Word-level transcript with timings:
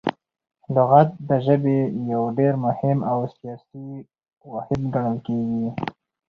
لغت 0.75 1.09
د 1.27 1.29
ژبي 1.45 1.79
یو 2.11 2.23
ډېر 2.37 2.53
مهم 2.65 2.97
او 3.09 3.15
اساسي 3.27 3.87
واحد 4.51 4.81
ګڼل 4.93 5.17
کیږي. 5.27 5.67